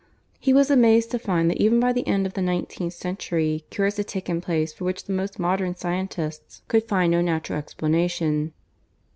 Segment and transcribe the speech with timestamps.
[0.39, 3.97] He was amazed to find that even by the end of the nineteenth century cures
[3.97, 8.51] had taken place for which the most modern scientists could find no natural explanation.